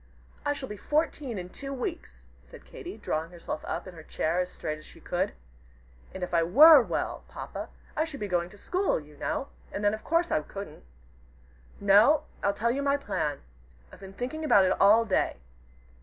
"I 0.43 0.53
shall 0.53 0.67
be 0.67 0.77
fourteen 0.77 1.37
in 1.37 1.49
two 1.49 1.71
weeks," 1.71 2.25
said 2.41 2.65
Katy, 2.65 2.97
drawing 2.97 3.29
herself 3.29 3.63
up 3.67 3.85
in 3.87 3.93
her 3.93 4.01
chair 4.01 4.39
as 4.39 4.49
straight 4.51 4.79
as 4.79 4.85
she 4.87 4.99
could. 4.99 5.33
"And 6.11 6.23
if 6.23 6.33
I 6.33 6.41
were 6.41 6.81
well, 6.81 7.23
Papa, 7.27 7.69
I 7.95 8.03
should 8.05 8.19
be 8.19 8.27
going 8.27 8.49
to 8.49 8.57
school, 8.57 8.99
you 8.99 9.15
know, 9.15 9.49
and 9.71 9.83
then 9.83 9.93
of 9.93 10.03
course 10.03 10.31
I 10.31 10.41
couldn't. 10.41 10.83
No, 11.79 12.23
I'll 12.41 12.51
tell 12.51 12.71
you 12.71 12.81
my 12.81 12.97
plan. 12.97 13.41
I've 13.93 13.99
been 13.99 14.13
thinking 14.13 14.43
about 14.43 14.65
it 14.65 14.75
all 14.81 15.05
day. 15.05 15.37